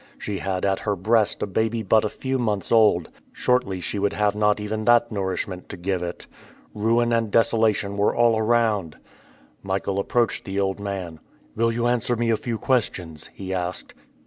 She 0.17 0.39
had 0.39 0.65
at 0.65 0.79
her 0.79 0.95
breast 0.95 1.43
a 1.43 1.45
baby 1.45 1.83
but 1.83 2.03
a 2.03 2.09
few 2.09 2.39
months 2.39 2.71
old; 2.71 3.11
shortly 3.31 3.79
she 3.79 3.99
would 3.99 4.13
have 4.13 4.33
not 4.35 4.59
even 4.59 4.85
that 4.85 5.11
nourishment 5.11 5.69
to 5.69 5.77
give 5.77 6.01
it. 6.01 6.25
Ruin 6.73 7.13
and 7.13 7.29
desolation 7.29 7.97
were 7.97 8.15
all 8.15 8.35
around! 8.35 8.97
Michael 9.61 9.99
approached 9.99 10.43
the 10.43 10.59
old 10.59 10.79
man. 10.79 11.19
"Will 11.55 11.71
you 11.71 11.85
answer 11.85 12.15
me 12.15 12.31
a 12.31 12.35
few 12.35 12.57
questions?" 12.57 13.29
he 13.31 13.53
asked. 13.53 13.93